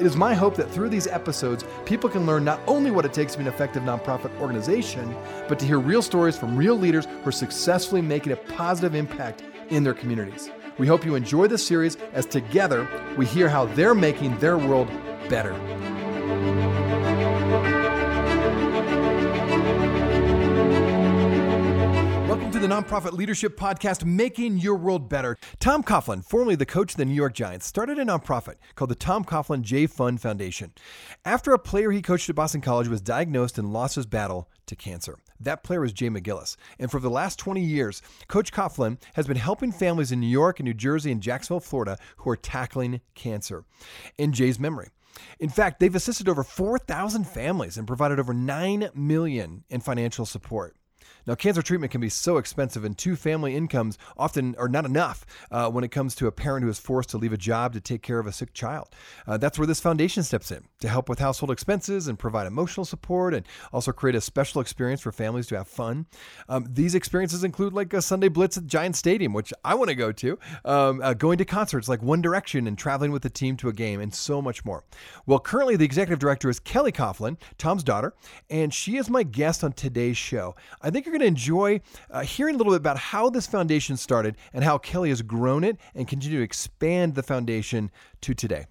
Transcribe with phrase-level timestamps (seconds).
[0.00, 3.12] It is my hope that through these episodes, people can learn not only what it
[3.12, 5.14] takes to be an effective nonprofit organization,
[5.46, 9.42] but to hear real stories from real leaders who are successfully making a positive impact
[9.68, 10.48] in their communities.
[10.78, 14.88] We hope you enjoy this series as together we hear how they're making their world
[15.28, 15.52] better.
[22.60, 25.38] The nonprofit leadership podcast, Making Your World Better.
[25.60, 28.94] Tom Coughlin, formerly the coach of the New York Giants, started a nonprofit called the
[28.94, 30.74] Tom Coughlin Jay Fund Foundation.
[31.24, 34.76] After a player he coached at Boston College was diagnosed and lost his battle to
[34.76, 35.16] cancer.
[35.40, 36.56] That player was Jay McGillis.
[36.78, 40.60] And for the last 20 years, Coach Coughlin has been helping families in New York
[40.60, 43.64] and New Jersey and Jacksonville, Florida, who are tackling cancer.
[44.18, 44.88] In Jay's memory,
[45.38, 50.76] in fact, they've assisted over 4,000 families and provided over 9 million in financial support.
[51.26, 55.26] Now, cancer treatment can be so expensive, and two family incomes often are not enough
[55.50, 57.80] uh, when it comes to a parent who is forced to leave a job to
[57.80, 58.88] take care of a sick child.
[59.26, 62.84] Uh, that's where this foundation steps in to help with household expenses and provide emotional
[62.84, 66.06] support and also create a special experience for families to have fun.
[66.48, 69.94] Um, these experiences include like a Sunday Blitz at Giant Stadium, which I want to
[69.94, 73.56] go to, um, uh, going to concerts like One Direction and traveling with the team
[73.58, 74.84] to a game, and so much more.
[75.26, 78.14] Well, currently, the executive director is Keli Coughlin, Tom's daughter,
[78.48, 80.54] and she is my guest on today's show.
[80.82, 81.80] I think you're going to enjoy
[82.10, 85.64] uh, hearing a little bit about how this foundation started and how Keli has grown
[85.64, 88.66] it and continue to expand the foundation to today.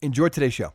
[0.00, 0.72] Enjoy today's show.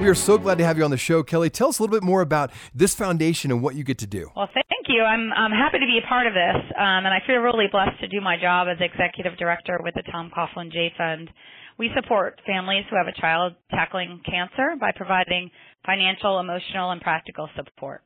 [0.00, 1.50] We are so glad to have you on the show, Keli.
[1.50, 4.30] Tell us a little bit more about this foundation and what you get to do.
[4.36, 5.02] Well, thank you.
[5.02, 8.00] I'm, I'm happy to be a part of this, um, and I feel really blessed
[8.00, 11.30] to do my job as executive director with the Tom Coughlin Jay Fund.
[11.78, 15.50] We support families who have a child tackling cancer by providing
[15.84, 18.02] financial, emotional, and practical support.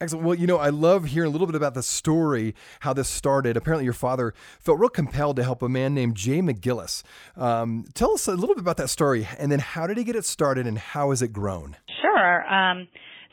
[0.00, 0.24] Excellent.
[0.24, 3.56] Well, you know, I love hearing a little bit about the story, how this started.
[3.56, 7.02] Apparently, your father felt real compelled to help a man named Jay McGillis.
[7.36, 10.14] Um, tell us a little bit about that story, and then how did he get
[10.14, 11.76] it started, and how has it grown?
[12.00, 12.46] Sure.
[12.46, 12.86] Um,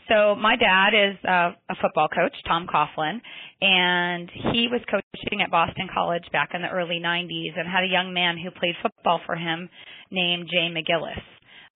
[0.08, 3.22] so my dad is a, a football coach, Tom Coughlin,
[3.62, 7.92] and he was coaching at Boston College back in the early 90s and had a
[7.92, 9.70] young man who played football for him
[10.12, 11.24] named Jay McGillis.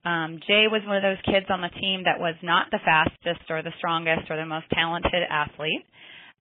[0.06, 3.50] Um, Jay was one of those kids on the team that was not the fastest
[3.50, 5.84] or the strongest or the most talented athlete,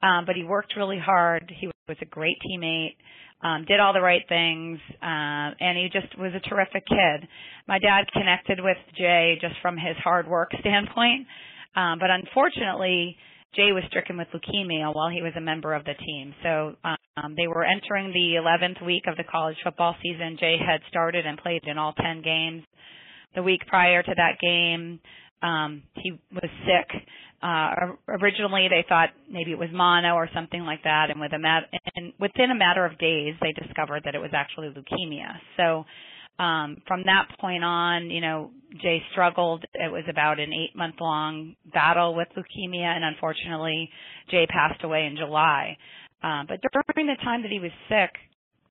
[0.03, 1.53] um, but he worked really hard.
[1.61, 2.95] He was a great teammate,
[3.43, 7.29] um, did all the right things, uh, and he just was a terrific kid.
[7.67, 11.27] My dad connected with Jay just from his hard work standpoint.
[11.75, 13.17] Um, but unfortunately,
[13.55, 16.35] Jay was stricken with leukemia while he was a member of the team.
[16.43, 20.37] So um, they were entering the 11th week of the college football season.
[20.39, 22.63] Jay had started and played in all 10 games.
[23.35, 25.01] The week prior to that game,
[25.43, 27.03] um, he was sick.
[27.43, 31.39] Uh, originally, they thought maybe it was mono or something like that, and, with a
[31.39, 35.37] mat- and within a matter of days, they discovered that it was actually leukemia.
[35.57, 35.85] So
[36.43, 38.51] um, from that point on, you know,
[38.83, 39.65] Jay struggled.
[39.75, 43.91] It was about an eight month long battle with leukemia, and unfortunately,
[44.31, 45.77] Jay passed away in July.
[46.23, 48.11] Uh, but during the time that he was sick,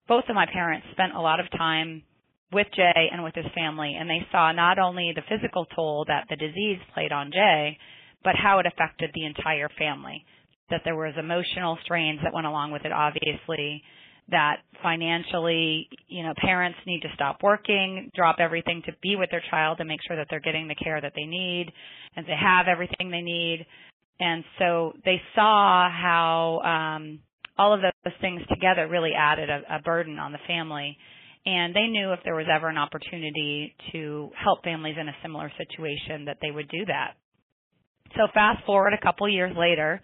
[0.08, 2.04] both of my parents spent a lot of time
[2.52, 6.28] with Jay and with his family, and they saw not only the physical toll that
[6.30, 7.78] the disease played on Jay,
[8.24, 10.24] but how it affected the entire family.
[10.70, 13.84] That there was emotional strains that went along with it, obviously,
[14.30, 19.44] that financially, you know, parents need to stop working, drop everything to be with their
[19.50, 21.72] child and make sure that they're getting the care that they need
[22.16, 23.66] and they have everything they need.
[24.20, 27.20] And so they saw how um
[27.58, 30.98] all of those things together really added a, a burden on the family.
[31.46, 35.52] And they knew if there was ever an opportunity to help families in a similar
[35.58, 37.14] situation that they would do that.
[38.16, 40.02] So fast forward a couple years later,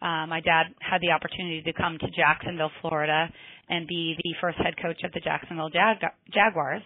[0.00, 3.28] uh, my dad had the opportunity to come to Jacksonville, Florida,
[3.68, 6.82] and be the first head coach of the Jacksonville Jag- Jaguars.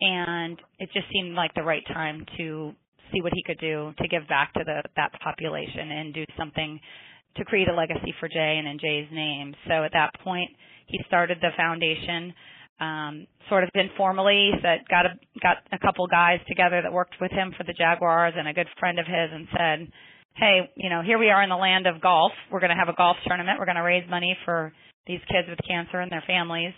[0.00, 2.72] And it just seemed like the right time to
[3.12, 6.80] see what he could do to give back to the that population and do something
[7.36, 9.54] to create a legacy for Jay and in Jay's name.
[9.68, 10.50] So at that point,
[10.86, 12.32] he started the foundation
[12.80, 14.50] um, sort of informally.
[14.62, 18.34] That got a got a couple guys together that worked with him for the Jaguars
[18.36, 19.92] and a good friend of his, and said,
[20.36, 22.32] "Hey, you know, here we are in the land of golf.
[22.50, 23.58] We're going to have a golf tournament.
[23.58, 24.72] We're going to raise money for
[25.06, 26.72] these kids with cancer and their families,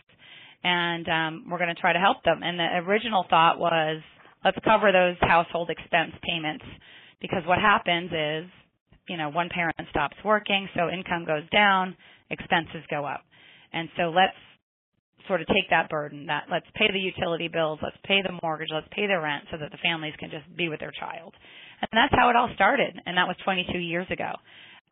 [0.64, 2.42] and um, we're going to try to help them.
[2.42, 4.02] And the original thought was
[4.44, 6.64] let's cover those household expense payments
[7.20, 8.50] because what happens is,
[9.08, 11.96] you know, one parent stops working, so income goes down,
[12.30, 13.22] expenses go up.
[13.72, 14.36] And so let's
[15.28, 18.68] sort of take that burden that let's pay the utility bills, let's pay the mortgage,
[18.72, 21.32] let's pay the rent so that the families can just be with their child.
[21.82, 24.32] And that's how it all started, and that was 22 years ago.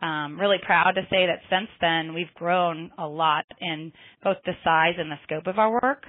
[0.03, 3.93] Um, really proud to say that since then we've grown a lot in
[4.25, 6.05] both the size and the scope of our work.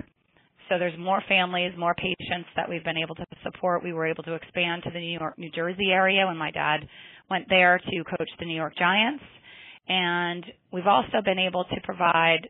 [0.70, 3.84] So there's more families, more patients that we've been able to support.
[3.84, 6.88] We were able to expand to the New York, New Jersey area when my dad
[7.30, 9.24] went there to coach the New York Giants.
[9.90, 12.48] And we've also been able to provide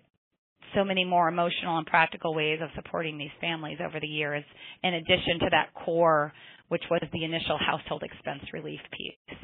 [0.75, 4.43] so many more emotional and practical ways of supporting these families over the years,
[4.83, 6.31] in addition to that core,
[6.71, 9.37] which was the initial household expense relief piece.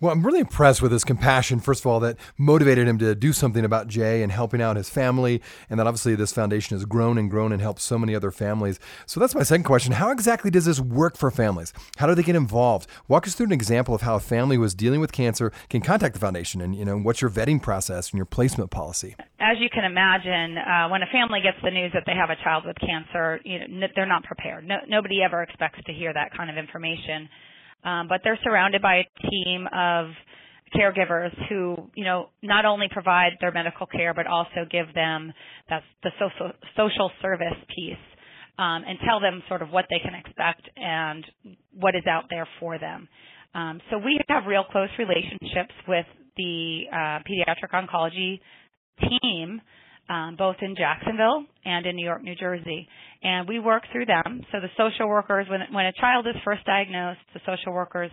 [0.00, 3.32] Well, I'm really impressed with his compassion, first of all, that motivated him to do
[3.32, 5.42] something about Jay and helping out his family.
[5.68, 8.80] And that obviously this foundation has grown and grown and helped so many other families.
[9.06, 9.92] So that's my second question.
[9.92, 11.72] How exactly does this work for families?
[11.98, 12.88] How do they get involved?
[13.08, 16.14] Walk us through an example of how a family is dealing with cancer can contact
[16.14, 19.16] the foundation and, you know, what's your vetting process and your placement policy?
[19.38, 22.36] As you can imagine, uh, when a family gets the news that they have a
[22.42, 24.66] child with cancer, you know, they're not prepared.
[24.66, 27.28] No, nobody ever expects to hear that kind of information.
[27.84, 30.06] Um, but they're surrounded by a team of
[30.76, 35.32] caregivers who, you know, not only provide their medical care, but also give them
[35.68, 37.96] that's the social social service piece
[38.58, 41.24] um, and tell them sort of what they can expect and
[41.72, 43.08] what is out there for them.
[43.54, 46.06] Um, so we have real close relationships with
[46.36, 48.40] the uh, pediatric oncology
[49.00, 49.60] team
[50.10, 52.88] um, both in Jacksonville and in New York, New Jersey.
[53.22, 54.42] And we work through them.
[54.50, 58.10] So the social workers, when, when a child is first diagnosed, the social workers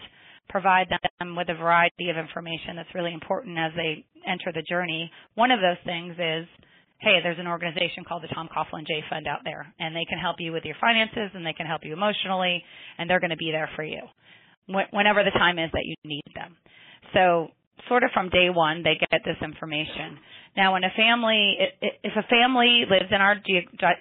[0.48, 5.12] provide them with a variety of information that's really important as they enter the journey.
[5.36, 6.46] One of those things is,
[7.00, 10.20] hey, there's an organization called the Tom Coughlin Jay Fund out there, and they can
[10.20, 12.64] help you with your finances and they can help you emotionally,
[12.98, 14.02] and they're going to be there for you
[14.92, 16.56] whenever the time is that you need them.
[17.14, 17.48] So
[17.88, 20.18] sort of from day one, they get this information.
[20.56, 23.36] Now, when a family, if a family lives in our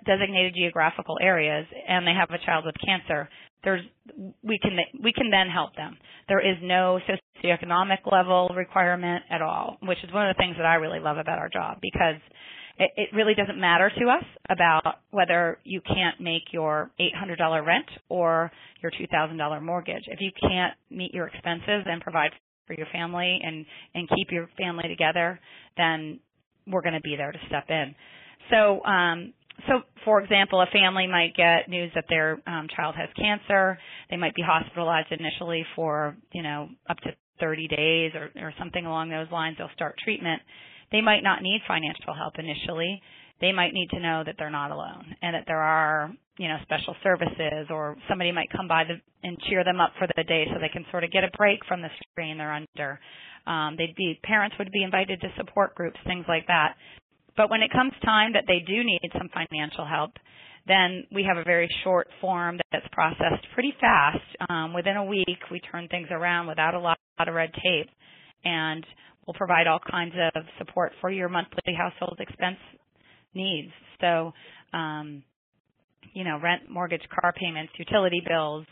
[0.07, 3.29] designated geographical areas and they have a child with cancer,
[3.65, 3.83] there's
[4.43, 5.97] we can we can then help them.
[6.29, 7.01] There is no
[7.45, 11.19] socioeconomic level requirement at all, which is one of the things that I really love
[11.19, 12.21] about our job because
[12.79, 17.87] it, it really doesn't matter to us about whether you can't make your $800 rent
[18.09, 18.51] or
[18.83, 20.05] your $2,000 mortgage.
[20.07, 22.31] If you can't meet your expenses and provide
[22.67, 23.65] for your family and
[23.95, 25.41] and keep your family together,
[25.77, 26.21] then
[26.67, 27.95] we're going to be there to step in.
[28.51, 29.33] So um,
[29.69, 33.79] so for example, a family might get news that their um, child has cancer.
[34.11, 37.11] They might be hospitalized initially for you know up to
[37.41, 39.57] 30 days or, or something along those lines.
[39.59, 40.43] They'll start treatment.
[40.93, 43.03] They might not need financial help initially.
[43.41, 46.57] They might need to know that they're not alone and that there are you know,
[46.63, 50.45] special services or somebody might come by the, and cheer them up for the day
[50.53, 53.01] so they can sort of get a break from the strain they're under.
[53.47, 56.75] Um, they'd be parents would be invited to support groups, things like that.
[57.37, 60.13] But when it comes time that they do need some financial help,
[60.67, 64.51] then we have a very short form that's processed pretty fast.
[64.51, 67.89] Um, within a week, we turn things around without a lot, lot of red tape,
[68.45, 68.85] and
[69.27, 72.59] we'll provide all kinds of support for your monthly household expense
[73.35, 73.71] needs.
[74.01, 74.33] So
[74.73, 75.23] um,
[76.17, 78.65] you know, rent, mortgage, car payments, utility bills.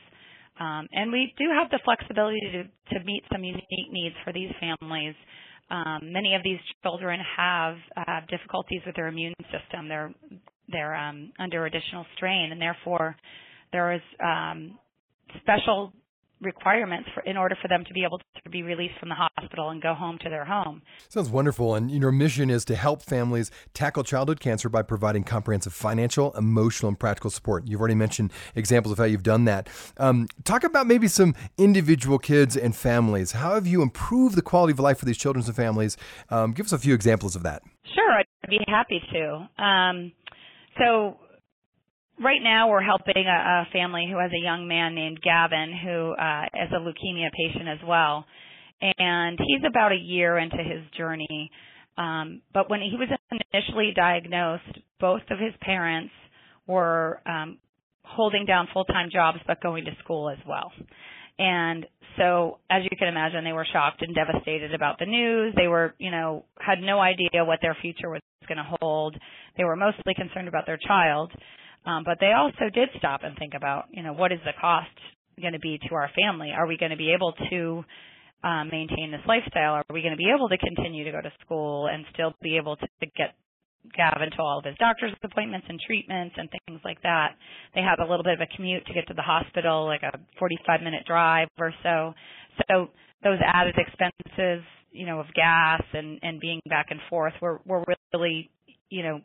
[0.58, 2.62] Um, and we do have the flexibility to,
[2.94, 5.14] to meet some unique needs for these families.
[5.70, 9.88] Um, many of these children have uh, difficulties with their immune system.
[9.88, 10.14] They're
[10.68, 13.14] they're um, under additional strain, and therefore
[13.72, 14.78] there is um,
[15.42, 15.92] special
[16.40, 18.20] requirements for in order for them to be able
[18.50, 20.82] be released from the hospital and go home to their home.
[21.08, 21.74] Sounds wonderful.
[21.74, 26.88] And your mission is to help families tackle childhood cancer by providing comprehensive financial, emotional,
[26.88, 27.66] and practical support.
[27.66, 29.68] You've already mentioned examples of how you've done that.
[29.96, 33.32] Um, talk about maybe some individual kids and families.
[33.32, 35.96] How have you improved the quality of life for these children and families?
[36.30, 37.62] Um, give us a few examples of that.
[37.94, 39.62] Sure, I'd be happy to.
[39.62, 40.12] Um,
[40.78, 41.16] so
[42.22, 46.12] right now we're helping a, a family who has a young man named Gavin who
[46.12, 48.24] uh, is a leukemia patient as well,
[48.80, 51.50] and he's about a year into his journey.
[51.96, 53.08] Um, but when he was
[53.52, 56.12] initially diagnosed, both of his parents
[56.66, 57.58] were um,
[58.04, 60.72] holding down full-time jobs but going to school as well.
[61.38, 65.52] And so, as you can imagine, they were shocked and devastated about the news.
[65.56, 69.16] They were, you know, had no idea what their future was going to hold.
[69.56, 71.32] They were mostly concerned about their child.
[71.86, 74.88] Um, but they also did stop and think about, you know, what is the cost
[75.40, 76.50] going to be to our family?
[76.56, 77.84] Are we going to be able to
[78.42, 79.74] um, maintain this lifestyle?
[79.74, 82.56] Are we going to be able to continue to go to school and still be
[82.56, 82.86] able to,
[83.16, 83.34] get
[83.92, 87.36] Gavin to all of his doctor's appointments and treatments and things like that.
[87.74, 90.18] They had a little bit of a commute to get to the hospital, like a
[90.38, 92.14] 45 minute drive or so.
[92.68, 92.88] So
[93.22, 97.84] those added expenses, you know, of gas and and being back and forth were were
[98.14, 98.50] really,
[98.88, 99.20] you know,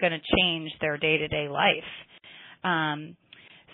[0.00, 1.90] going to change their day to day life.
[2.62, 3.16] Um,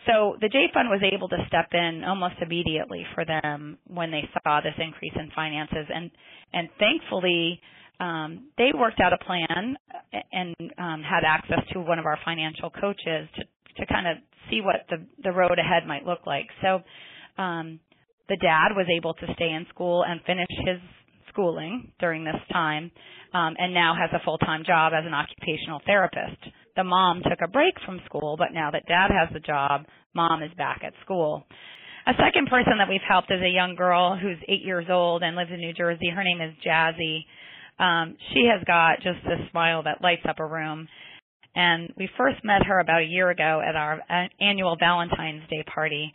[0.06, 4.28] so the Jay Fund was able to step in almost immediately for them when they
[4.42, 6.10] saw this increase in finances, and
[6.52, 7.60] and thankfully
[8.00, 9.76] um, they worked out a plan
[10.32, 13.44] and um, had access to one of our financial coaches to
[13.76, 14.16] to kind of
[14.50, 16.46] see what the the road ahead might look like.
[16.62, 16.80] So
[17.40, 17.78] um,
[18.28, 20.80] the dad was able to stay in school and finish his
[21.40, 22.90] schooling during this time,
[23.32, 26.36] um, and now has a full time job as an occupational therapist.
[26.76, 30.42] The mom took a break from school, but now that dad has the job, mom
[30.42, 31.46] is back at school.
[32.06, 35.36] A second person that we've helped is a young girl who's eight years old and
[35.36, 36.10] lives in New Jersey.
[36.14, 37.24] Her name is Jazzy.
[37.78, 40.88] Um, she has got just a smile that lights up a room.
[41.54, 44.00] And we first met her about a year ago at our
[44.40, 46.12] annual Valentine's Day party.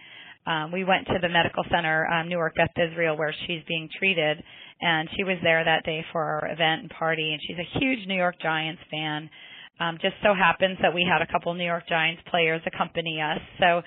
[0.47, 4.43] Um, we went to the medical center, um, Newark Beth Israel, where she's being treated,
[4.85, 7.33] and she was there that day for our event and party.
[7.33, 9.29] And she's a huge New York Giants fan.
[9.79, 13.41] Um, just so happens that we had a couple New York Giants players accompany us,
[13.59, 13.81] so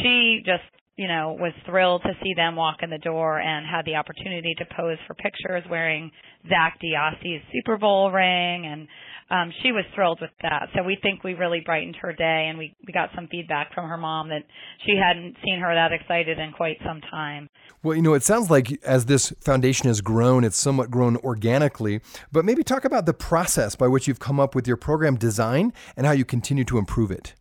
[0.00, 0.62] she just
[1.02, 4.54] you know, was thrilled to see them walk in the door and had the opportunity
[4.56, 6.12] to pose for pictures wearing
[6.48, 8.86] Zak DeOssie's Super Bowl ring and
[9.28, 10.68] um she was thrilled with that.
[10.76, 13.88] So we think we really brightened her day and we we got some feedback from
[13.88, 14.44] her mom that
[14.86, 17.48] she hadn't seen her that excited in quite some time.
[17.82, 22.00] Well, you know, it sounds like as this foundation has grown, it's somewhat grown organically,
[22.30, 25.72] but maybe talk about the process by which you've come up with your program design
[25.96, 27.34] and how you continue to improve it.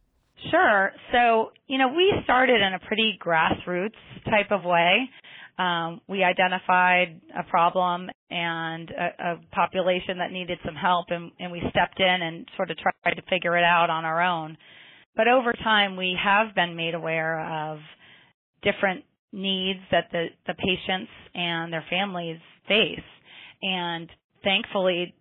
[0.49, 0.91] Sure.
[1.11, 3.91] So, you know, we started in a pretty grassroots
[4.25, 5.09] type of way.
[5.59, 11.51] Um, we identified a problem and a, a population that needed some help, and, and
[11.51, 14.57] we stepped in and sort of tried to figure it out on our own.
[15.15, 17.79] But over time, we have been made aware of
[18.63, 22.99] different needs that the, the patients and their families face.
[23.61, 24.09] And
[24.43, 25.13] thankfully,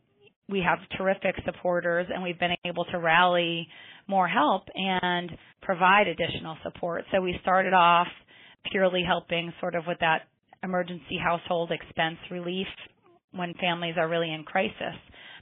[0.48, 3.68] we have terrific supporters, and we've been able to rally
[4.10, 5.30] more help and
[5.62, 7.04] provide additional support.
[7.12, 8.08] So we started off
[8.72, 10.22] purely helping sort of with that
[10.62, 12.66] emergency household expense relief
[13.32, 14.98] when families are really in crisis.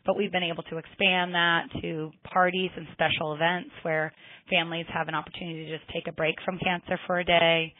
[0.07, 4.13] But we've been able to expand that to parties and special events where
[4.51, 7.75] families have an opportunity to just take a break from cancer for a day.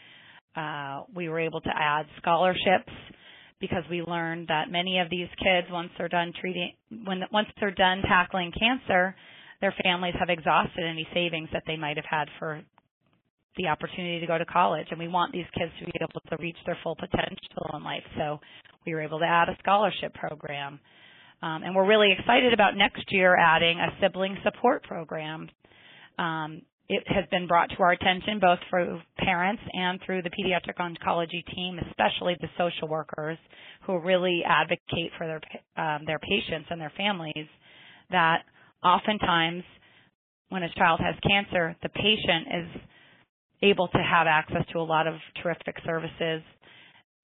[0.57, 2.93] Uh, we were able to add scholarships
[3.61, 6.73] because we learned that many of these kids, once they're done treating,
[7.05, 9.15] when once they're done tackling cancer,
[9.61, 12.63] their families have exhausted any savings that they might have had for
[13.57, 14.87] the opportunity to go to college.
[14.91, 18.05] And we want these kids to be able to reach their full potential in life.
[18.17, 18.41] So
[18.87, 20.79] we were able to add a scholarship program.
[21.43, 25.49] Um, and we're really excited about next year adding a sibling support program.
[26.19, 30.79] Um, it has been brought to our attention both through parents and through the pediatric
[30.81, 33.37] oncology team, especially the social workers
[33.87, 35.41] who really advocate for their
[35.77, 37.47] um, their patients and their families.
[38.11, 38.45] That
[38.83, 39.65] oftentimes
[40.49, 42.81] when a child has cancer, the patient is
[43.63, 46.43] able to have access to a lot of terrific services.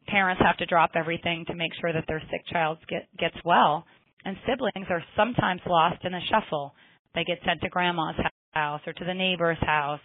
[0.09, 3.85] Parents have to drop everything to make sure that their sick child get, gets well.
[4.25, 6.75] And siblings are sometimes lost in a shuffle.
[7.15, 8.17] They get sent to grandma's
[8.53, 10.01] house or to the neighbor's house.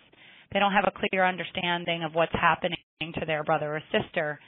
[0.54, 4.40] They don't have a clear understanding of what's happening to their brother or sister.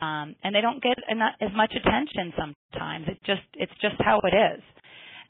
[0.00, 0.98] Um, and they don't get
[1.40, 3.06] as much attention sometimes.
[3.08, 4.62] It just, it's just how it is.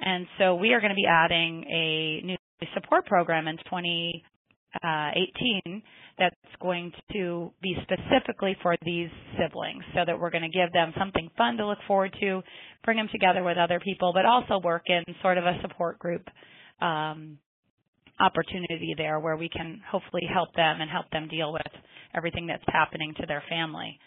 [0.01, 2.37] And so we are going to be adding a new
[2.75, 5.83] support program in 2018
[6.19, 10.93] that's going to be specifically for these siblings so that we're going to give them
[10.99, 12.43] something fun to look forward to,
[12.85, 16.23] bring them together with other people, but also work in sort of a support group
[16.81, 17.39] um,
[18.21, 21.63] opportunity there where we can hopefully help them and help them deal with
[22.15, 23.99] everything that's happening to their family.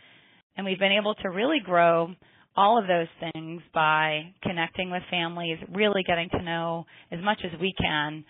[0.58, 2.14] And we've been able to really grow
[2.56, 7.60] all of those things by connecting with families, really getting to know as much as
[7.60, 8.26] we can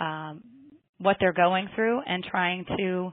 [0.00, 0.42] um,
[0.98, 3.12] what they're going through, and trying to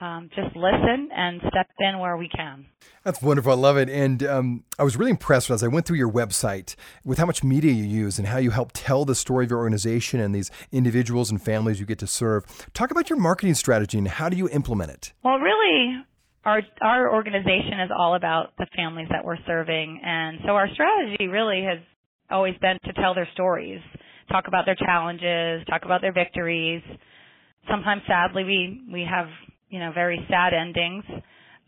[0.00, 2.66] um, just listen and step in where we can.
[3.04, 3.52] That's wonderful.
[3.52, 3.88] I love it.
[3.88, 6.74] And um, I was really impressed as I went through your website
[7.04, 9.60] with how much media you use and how you help tell the story of your
[9.60, 12.44] organization and these individuals and families you get to serve.
[12.72, 15.12] Talk about your marketing strategy and how do you implement it?
[15.22, 16.04] Well, really,
[16.44, 20.00] our our organization is all about the families that we're serving.
[20.04, 21.78] And so our strategy really has
[22.30, 23.80] always been to tell their stories
[24.30, 26.82] talk about their challenges talk about their victories.
[27.68, 29.26] Sometimes sadly we we have
[29.68, 31.04] you know very sad endings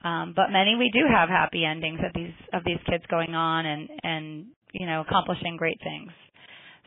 [0.05, 3.67] um, but many we do have happy endings of these of these kids going on
[3.67, 6.11] and and you know accomplishing great things.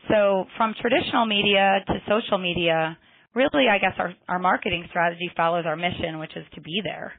[0.08, 2.96] So from traditional media to social media,
[3.34, 7.12] really, I guess our, our marketing strategy follows our mission, which is to be there.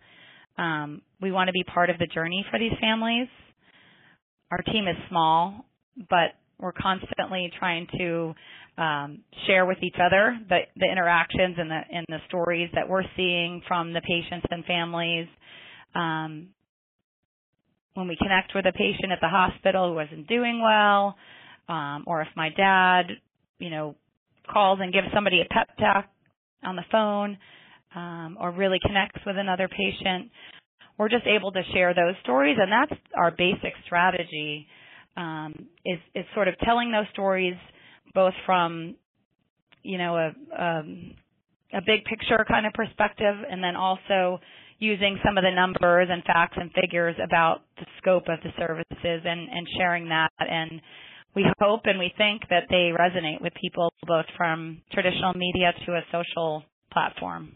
[0.58, 3.28] Um, we want to be part of the journey for these families.
[4.52, 5.66] Our team is small,
[6.10, 8.34] but we're constantly trying to
[8.78, 13.04] um, share with each other the, the interactions and the and the stories that we're
[13.16, 15.28] seeing from the patients and families.
[15.96, 16.50] Um,
[17.96, 21.16] when we connect with a patient at the hospital who wasn't doing well,
[21.68, 23.08] um, or if my dad,
[23.58, 23.96] you know,
[24.52, 26.06] calls and gives somebody a pep talk
[26.64, 27.40] on the phone,
[27.98, 30.30] um, or really connects with another patient,
[30.98, 34.68] we're just able to share those stories, and that's our basic strategy.
[35.16, 37.56] Um, is is sort of telling those stories
[38.14, 38.96] both from
[39.82, 40.28] you know a
[40.64, 41.16] um,
[41.74, 44.40] a big picture kind of perspective, and then also
[44.80, 49.26] using some of the numbers and facts and figures about the scope of the services
[49.26, 50.30] and, and sharing that.
[50.38, 50.80] And
[51.36, 55.94] we hope and we think that they resonate with people both from traditional media to
[55.94, 57.54] a social platform.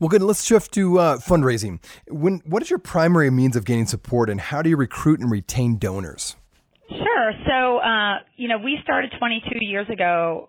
[0.00, 0.22] Well, good.
[0.22, 1.80] Let's shift to uh, fundraising.
[2.08, 5.30] When, what is your primary means of gaining support, and how do you recruit and
[5.30, 6.36] retain donors?
[6.88, 7.32] Sure.
[7.46, 10.48] So, uh, you know, we started 22 years ago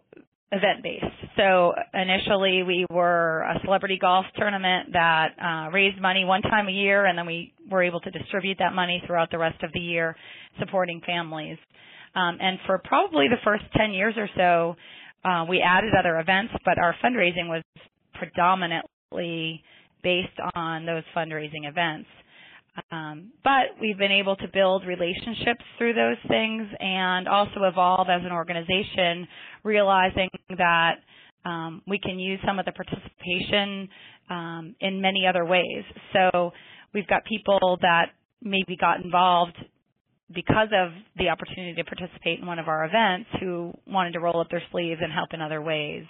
[0.51, 1.05] event based.
[1.37, 6.71] So initially we were a celebrity golf tournament that uh, raised money one time a
[6.71, 9.79] year and then we were able to distribute that money throughout the rest of the
[9.79, 10.15] year
[10.59, 11.57] supporting families.
[12.15, 14.75] Um, and for probably the first 10 years or so,
[15.23, 17.61] uh, we added other events, but our fundraising was
[18.15, 22.07] predominantly based on those fundraising events.
[22.91, 28.21] Um, but we've been able to build relationships through those things and also evolve as
[28.23, 29.27] an organization,
[29.63, 30.95] realizing that
[31.45, 33.89] um, we can use some of the participation
[34.29, 35.83] um, in many other ways.
[36.13, 36.51] So
[36.93, 38.07] we've got people that
[38.41, 39.57] maybe got involved
[40.33, 44.39] because of the opportunity to participate in one of our events who wanted to roll
[44.39, 46.03] up their sleeves and help in other ways.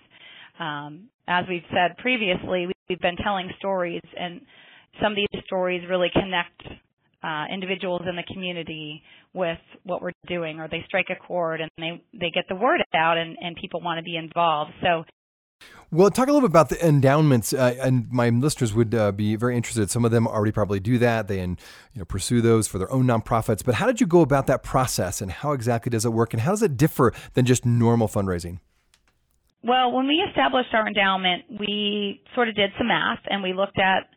[0.59, 4.41] Um, as we've said previously, we've been telling stories and
[5.01, 6.61] some of these stories really connect
[7.23, 11.69] uh, individuals in the community with what we're doing, or they strike a chord and
[11.77, 14.71] they they get the word out, and and people want to be involved.
[14.81, 15.03] So.
[15.91, 19.35] Well, talk a little bit about the endowments, uh, and my listeners would uh, be
[19.35, 19.89] very interested.
[19.89, 21.57] Some of them already probably do that; they you
[21.95, 23.65] know pursue those for their own nonprofits.
[23.65, 26.41] But how did you go about that process, and how exactly does it work, and
[26.41, 28.59] how does it differ than just normal fundraising?
[29.63, 33.77] Well, when we established our endowment, we sort of did some math, and we looked
[33.77, 34.09] at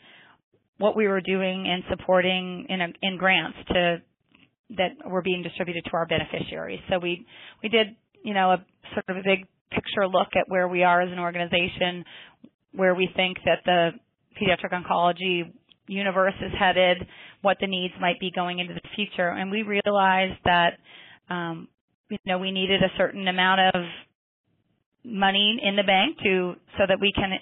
[0.78, 4.02] what we were doing and supporting in, a, in grants to
[4.76, 6.80] that were being distributed to our beneficiaries.
[6.88, 7.26] So we
[7.62, 7.88] we did
[8.24, 11.18] you know a sort of a big picture look at where we are as an
[11.18, 12.04] organization,
[12.72, 13.90] where we think that the
[14.40, 15.52] pediatric oncology
[15.86, 17.06] universe is headed,
[17.42, 20.78] what the needs might be going into the future, and we realized that
[21.28, 21.68] um,
[22.08, 23.82] you know we needed a certain amount of
[25.04, 27.32] money in the bank to so that we can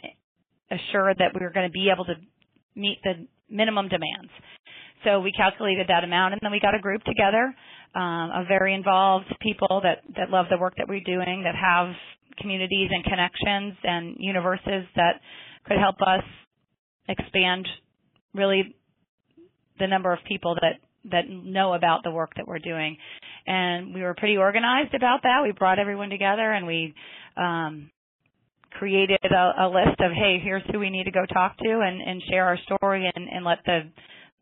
[0.71, 2.15] assure that we're going to be able to
[2.75, 4.31] meet the minimum demands.
[5.05, 7.55] So we calculated that amount, and then we got a group together
[7.95, 11.95] um, of very involved people that that love the work that we're doing, that have
[12.39, 15.21] communities and connections and universes that
[15.67, 16.25] could help us
[17.09, 17.67] expand
[18.35, 18.77] really
[19.79, 20.79] the number of people that
[21.11, 22.97] that know about the work that we're doing.
[23.47, 25.41] And we were pretty organized about that.
[25.43, 26.95] We brought everyone together and we
[27.37, 27.91] um,
[28.73, 32.01] created a, a list of hey here's who we need to go talk to and,
[32.01, 33.81] and share our story and, and let the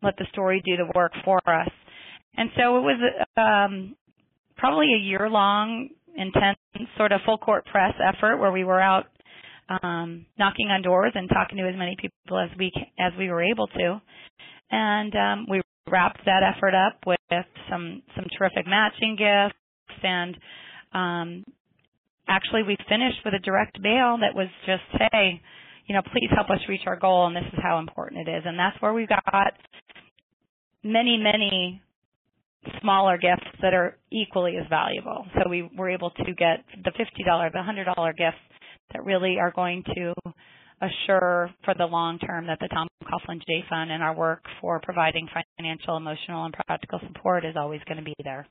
[0.01, 1.69] let the story do the work for us
[2.35, 2.99] and so it was
[3.37, 3.95] um,
[4.57, 6.57] probably a year long intense
[6.97, 9.05] sort of full court press effort where we were out
[9.83, 13.43] um, knocking on doors and talking to as many people as we as we were
[13.43, 14.01] able to
[14.71, 17.17] and um, we wrapped that effort up with
[17.69, 20.37] some some terrific matching gifts and
[20.93, 21.45] um,
[22.29, 25.41] actually we finished with a direct mail that was just, hey,
[25.87, 28.43] you know, please help us reach our goal and this is how important it is.
[28.45, 29.53] And that's where we got
[30.83, 31.81] many, many
[32.81, 35.25] smaller gifts that are equally as valuable.
[35.33, 38.37] So we were able to get the $50, the $100 gifts
[38.93, 40.13] that really are going to
[40.81, 44.79] assure for the long term that the Tom Coughlin Jay Fund and our work for
[44.81, 48.47] providing financial, emotional, and practical support is always going to be there.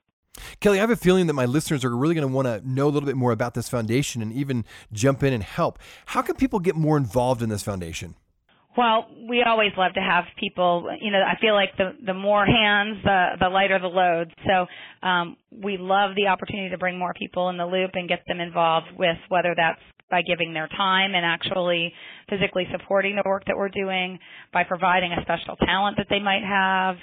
[0.61, 2.87] Keli, I have a feeling that my listeners are really going to want to know
[2.87, 5.79] a little bit more about this foundation and even jump in and help.
[6.07, 8.15] How can people get more involved in this foundation?
[8.77, 10.89] Well, we always love to have people.
[11.01, 14.33] You know, I feel like the the more hands, the the lighter the load.
[14.47, 18.21] So um, we love the opportunity to bring more people in the loop and get
[18.29, 21.93] them involved with whether that's by giving their time and actually
[22.29, 24.19] physically supporting the work that we're doing,
[24.53, 26.97] by providing a special talent that they might have,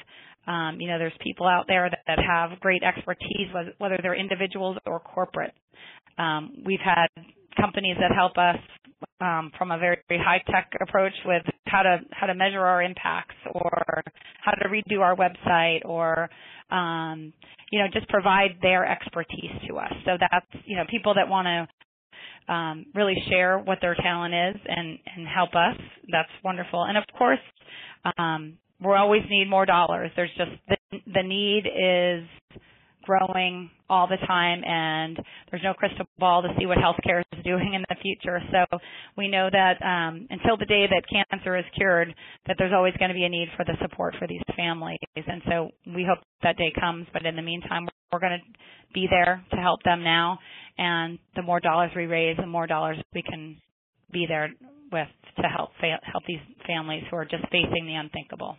[0.48, 4.78] um, you know, there's people out there that, that have great expertise, whether they're individuals
[4.86, 5.54] or corporate.
[6.18, 7.08] Um, we've had
[7.60, 8.58] companies that help us
[9.22, 12.82] um, from a very, very high tech approach with how to how to measure our
[12.82, 14.04] impacts or
[14.41, 16.30] how to redo our website or
[16.72, 17.34] um,
[17.72, 19.91] you know just provide their expertise to us.
[20.06, 21.68] So that's you know people that want to
[22.47, 25.77] um, really share what their talent is and and help us.
[26.12, 26.84] That's wonderful.
[26.84, 27.39] And of course,
[28.17, 30.12] um, we always need more dollars.
[30.15, 30.77] There's just the,
[31.13, 32.27] the need is
[33.05, 35.17] growing all the time and
[35.51, 38.41] there's no crystal ball to see what healthcare is doing in the future.
[38.51, 38.77] So
[39.15, 42.13] we know that um, until the day that cancer is cured,
[42.47, 44.99] that there's always going to be a need for the support for these families.
[45.15, 48.60] And so we hope that day comes, but in the meantime, we're going to
[48.93, 50.39] be there to help them now.
[50.78, 53.58] And the more dollars we raise, the more dollars we can
[54.12, 54.50] be there
[54.92, 55.08] with
[55.38, 58.58] to help fa- help these families who are just facing the unthinkable.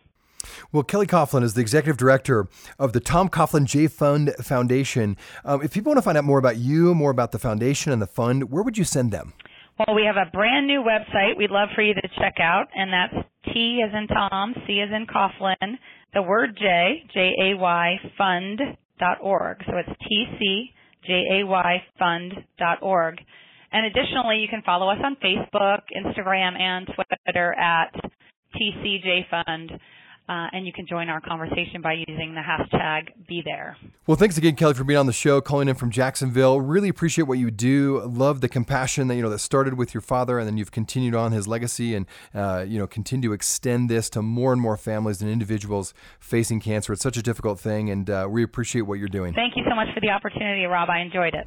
[0.73, 2.47] Well, Keli Coughlin is the executive director
[2.79, 5.17] of the Tom Coughlin Jay Fund Foundation.
[5.45, 8.01] Um, if people want to find out more about you, more about the foundation and
[8.01, 9.33] the fund, where would you send them?
[9.79, 12.93] Well, we have a brand new website we'd love for you to check out, and
[12.93, 15.79] that's T as in Tom, C as in Coughlin,
[16.15, 18.61] the word J, J A Y, fund
[18.99, 19.59] dot org.
[19.67, 20.71] So it's T C
[21.07, 23.19] J A Y fund dot org.
[23.73, 27.93] And additionally, you can follow us on Facebook, Instagram, and Twitter at
[28.55, 29.73] TCJ Fund.
[30.29, 33.77] Uh, and you can join our conversation by using the hashtag be there.
[34.07, 36.61] Well, thanks again, Keli, for being on the show, calling in from Jacksonville.
[36.61, 38.01] Really appreciate what you do.
[38.05, 41.15] Love the compassion that you know that started with your father, and then you've continued
[41.15, 44.77] on his legacy, and uh, you know continue to extend this to more and more
[44.77, 46.93] families and individuals facing cancer.
[46.93, 49.33] It's such a difficult thing, and uh, we appreciate what you're doing.
[49.33, 50.91] Thank you so much for the opportunity, Rob.
[50.91, 51.47] I enjoyed it.